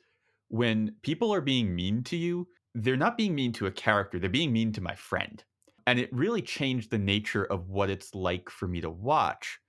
[0.47, 4.29] when people are being mean to you, they're not being mean to a character, they're
[4.29, 5.43] being mean to my friend.
[5.87, 9.59] And it really changed the nature of what it's like for me to watch.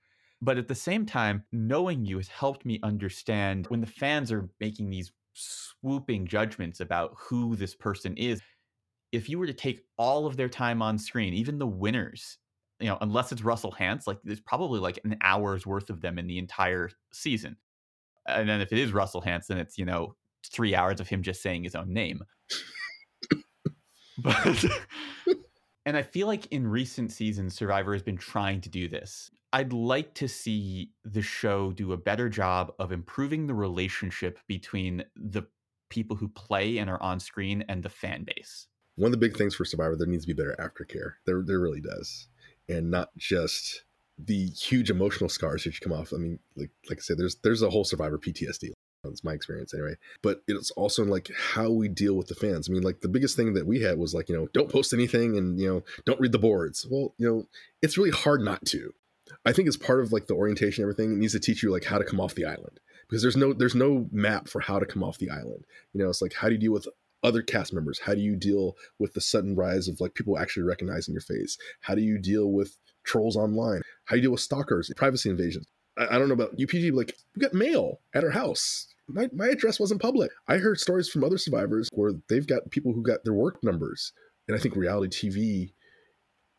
[0.41, 4.49] But at the same time, knowing you has helped me understand when the fans are
[4.59, 8.41] making these swooping judgments about who this person is.
[9.13, 12.39] If you were to take all of their time on screen, even the winners,
[12.79, 16.19] you know, unless it's Russell Hantz, like there's probably like an hour's worth of them
[16.19, 17.55] in the entire season.
[18.27, 21.21] And then if it is Russell Hantz, then it's, you know, three hours of him
[21.21, 22.23] just saying his own name.
[24.17, 24.65] but
[25.85, 29.29] and I feel like in recent seasons, Survivor has been trying to do this.
[29.51, 35.03] I'd like to see the show do a better job of improving the relationship between
[35.15, 35.43] the
[35.89, 38.67] people who play and are on screen and the fan base.
[38.95, 41.13] One of the big things for Survivor, there needs to be better aftercare.
[41.25, 42.27] There, there really does,
[42.69, 43.83] and not just
[44.19, 46.13] the huge emotional scars that you come off.
[46.13, 48.71] I mean, like like I said, there's there's a whole Survivor PTSD.
[49.03, 49.95] That's my experience anyway.
[50.21, 52.69] But it's also like how we deal with the fans.
[52.69, 54.93] I mean, like the biggest thing that we had was like, you know, don't post
[54.93, 56.87] anything and, you know, don't read the boards.
[56.89, 57.47] Well, you know,
[57.81, 58.93] it's really hard not to.
[59.45, 61.11] I think it's part of like the orientation, everything.
[61.11, 63.51] It needs to teach you like how to come off the island because there's no
[63.53, 65.65] there's no map for how to come off the island.
[65.93, 66.87] You know, it's like how do you deal with
[67.23, 67.99] other cast members?
[67.99, 71.57] How do you deal with the sudden rise of like people actually recognizing your face?
[71.81, 73.81] How do you deal with trolls online?
[74.05, 75.65] How do you deal with stalkers, privacy invasions?
[75.97, 79.47] I, I don't know about UPG, like we got mail at our house my, my
[79.47, 80.31] address wasn't public.
[80.47, 84.13] I heard stories from other survivors where they've got people who got their work numbers.
[84.47, 85.73] And I think reality TV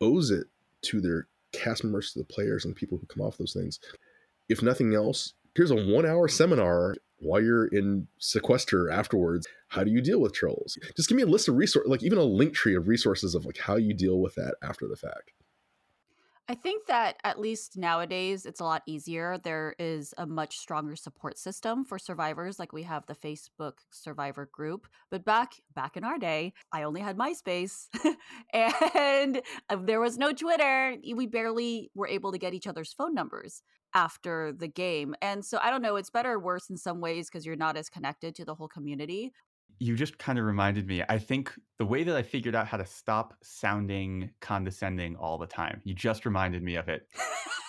[0.01, 0.47] owes it
[0.83, 3.79] to their cast members, to the players, and people who come off those things.
[4.49, 9.47] If nothing else, here's a one hour seminar while you're in sequester afterwards.
[9.69, 10.77] How do you deal with trolls?
[10.95, 13.45] Just give me a list of resources, like even a link tree of resources of
[13.45, 15.31] like how you deal with that after the fact.
[16.47, 19.39] I think that at least nowadays it's a lot easier.
[19.39, 24.47] There is a much stronger support system for survivors like we have the Facebook survivor
[24.51, 24.85] group.
[25.09, 27.87] But back back in our day, I only had MySpace
[28.53, 30.95] and uh, there was no Twitter.
[31.15, 33.63] We barely were able to get each other's phone numbers
[33.95, 35.15] after the game.
[35.21, 37.77] And so I don't know, it's better or worse in some ways because you're not
[37.77, 39.31] as connected to the whole community
[39.79, 41.03] you just kind of reminded me.
[41.07, 45.47] I think the way that I figured out how to stop sounding condescending all the
[45.47, 47.07] time, you just reminded me of it.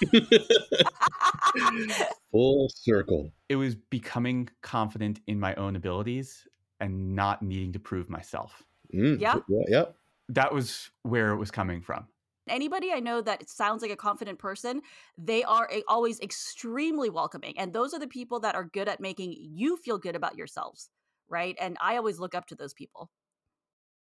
[2.32, 3.32] Full circle.
[3.48, 6.46] It was becoming confident in my own abilities
[6.80, 8.62] and not needing to prove myself.
[8.94, 9.36] Mm, yeah.
[9.48, 9.62] yeah.
[9.68, 9.96] Yep.
[10.28, 12.06] That was where it was coming from.
[12.48, 14.82] Anybody I know that sounds like a confident person,
[15.18, 17.58] they are a- always extremely welcoming.
[17.58, 20.90] And those are the people that are good at making you feel good about yourselves
[21.28, 21.56] right?
[21.60, 23.10] And I always look up to those people.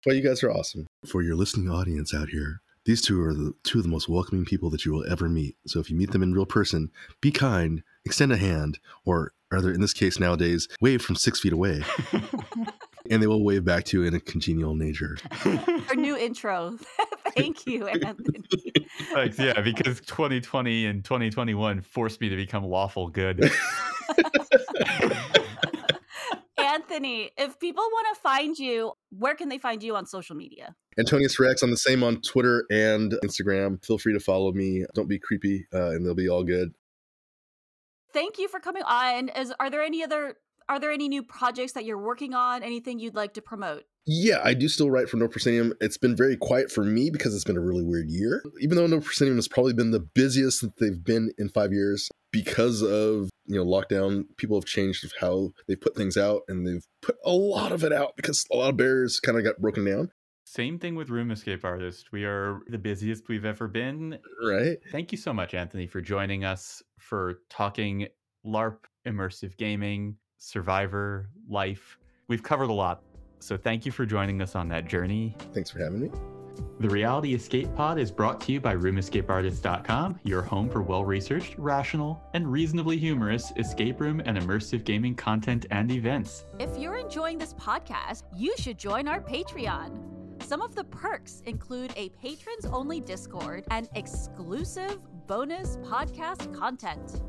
[0.06, 0.88] Well, you guys are awesome.
[1.06, 4.46] For your listening audience out here, these two are the two of the most welcoming
[4.46, 5.58] people that you will ever meet.
[5.66, 9.72] So if you meet them in real person, be kind, extend a hand, or rather,
[9.72, 11.84] in this case nowadays, wave from six feet away.
[13.10, 15.18] and they will wave back to you in a congenial nature.
[15.90, 16.78] Our new intro.
[17.38, 18.44] Thank you, Anthony.
[19.14, 19.40] Thanks.
[19.40, 23.50] Yeah, because 2020 and 2021 forced me to become lawful good.
[26.58, 30.76] Anthony, if people want to find you, where can they find you on social media?
[30.98, 31.62] Antonius Rex.
[31.62, 33.84] I'm the same on Twitter and Instagram.
[33.86, 34.86] Feel free to follow me.
[34.94, 36.74] Don't be creepy, uh, and they'll be all good.
[38.14, 39.30] Thank you for coming on.
[39.30, 40.38] Is are there any other
[40.70, 42.64] are there any new projects that you're working on?
[42.64, 43.84] Anything you'd like to promote?
[44.10, 45.74] Yeah, I do still write for No Proscenium.
[45.82, 48.42] It's been very quiet for me because it's been a really weird year.
[48.62, 52.10] Even though No Proscenium has probably been the busiest that they've been in five years,
[52.32, 56.86] because of you know lockdown, people have changed how they put things out, and they've
[57.02, 59.84] put a lot of it out because a lot of barriers kind of got broken
[59.84, 60.12] down.
[60.46, 62.14] Same thing with Room Escape Artist.
[62.14, 64.18] We are the busiest we've ever been.
[64.42, 64.78] Right?
[64.90, 68.08] Thank you so much, Anthony, for joining us for talking
[68.46, 71.98] LARP, immersive gaming, survivor, life.
[72.30, 73.04] We've covered a lot.
[73.40, 75.36] So thank you for joining us on that journey.
[75.54, 76.12] Thanks for having me.
[76.80, 81.56] The Reality Escape Pod is brought to you by RoomEscapeArtist.com, your home for well researched,
[81.58, 86.46] rational, and reasonably humorous escape room and immersive gaming content and events.
[86.60, 90.44] If you're enjoying this podcast, you should join our Patreon.
[90.44, 97.22] Some of the perks include a patrons only Discord and exclusive bonus podcast content.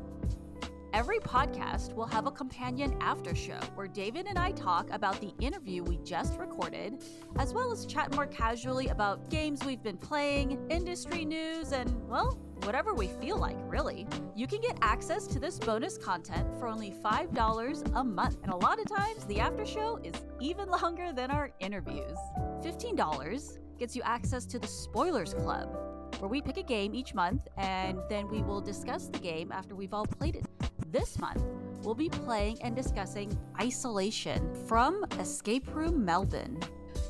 [0.91, 5.33] Every podcast will have a companion after show where David and I talk about the
[5.39, 7.03] interview we just recorded,
[7.37, 12.39] as well as chat more casually about games we've been playing, industry news, and, well,
[12.63, 14.07] whatever we feel like, really.
[14.35, 18.57] You can get access to this bonus content for only $5 a month, and a
[18.57, 22.17] lot of times the after show is even longer than our interviews.
[22.63, 25.69] $15 gets you access to the Spoilers Club,
[26.17, 29.75] where we pick a game each month and then we will discuss the game after
[29.75, 30.45] we've all played it.
[30.91, 31.43] This month,
[31.83, 36.59] we'll be playing and discussing Isolation from Escape Room Melbourne.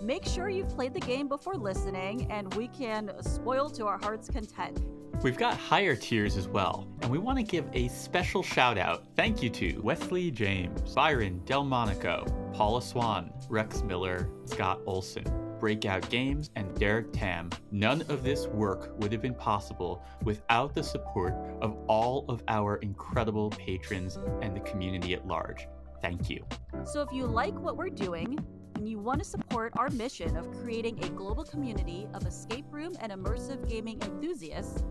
[0.03, 4.29] Make sure you've played the game before listening, and we can spoil to our heart's
[4.29, 4.81] content.
[5.23, 9.05] We've got higher tiers as well, and we want to give a special shout out.
[9.15, 15.23] Thank you to Wesley James, Byron Delmonico, Paula Swan, Rex Miller, Scott Olson,
[15.59, 17.49] Breakout Games, and Derek Tam.
[17.71, 22.77] None of this work would have been possible without the support of all of our
[22.77, 25.67] incredible patrons and the community at large.
[26.01, 26.45] Thank you.
[26.85, 28.39] So if you like what we're doing,
[28.75, 32.95] and you want to support our mission of creating a global community of escape room
[33.01, 34.83] and immersive gaming enthusiasts,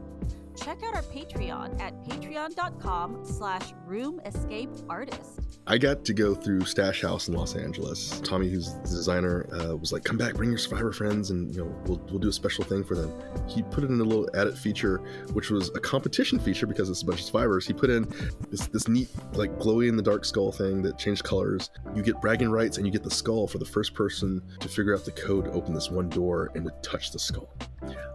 [0.60, 5.40] check out our Patreon at patreon.com slash room escape artist.
[5.66, 8.20] I got to go through Stash House in Los Angeles.
[8.24, 11.60] Tommy, who's the designer, uh, was like, "Come back, bring your Survivor friends, and you
[11.62, 13.12] know we'll, we'll do a special thing for them."
[13.46, 14.98] He put it in a little added feature,
[15.32, 17.66] which was a competition feature because it's a bunch of survivors.
[17.66, 18.10] He put in
[18.50, 21.70] this this neat like glowy in the dark skull thing that changed colors.
[21.94, 24.94] You get bragging rights, and you get the skull for the first person to figure
[24.94, 27.54] out the code to open this one door and to touch the skull.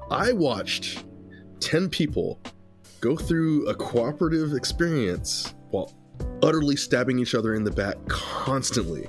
[0.10, 1.06] I watched
[1.64, 2.40] ten people
[3.00, 5.94] go through a cooperative experience while
[6.44, 9.08] utterly stabbing each other in the back constantly.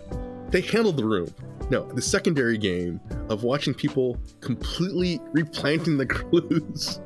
[0.50, 1.34] They handled the room.
[1.68, 7.00] No, the secondary game of watching people completely replanting the clues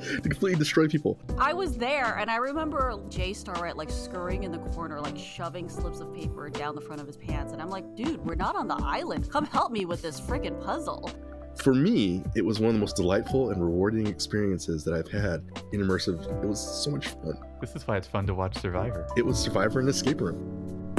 [0.00, 1.18] to completely destroy people.
[1.36, 5.68] I was there, and I remember Jay Starrett like scurrying in the corner, like shoving
[5.68, 8.56] slips of paper down the front of his pants, and I'm like, dude, we're not
[8.56, 9.30] on the island.
[9.30, 11.10] Come help me with this freaking puzzle.
[11.56, 15.44] For me, it was one of the most delightful and rewarding experiences that I've had
[15.72, 16.20] in immersive.
[16.42, 17.38] It was so much fun.
[17.60, 19.06] This is why it's fun to watch Survivor.
[19.16, 20.91] It was Survivor and Escape Room.